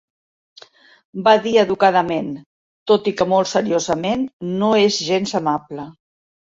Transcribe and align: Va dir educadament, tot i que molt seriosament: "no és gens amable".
Va 1.27 1.33
dir 1.43 1.53
educadament, 1.65 2.33
tot 2.93 3.13
i 3.13 3.15
que 3.21 3.31
molt 3.35 3.53
seriosament: 3.55 4.29
"no 4.59 4.75
és 4.89 5.03
gens 5.13 5.41
amable". 5.45 5.89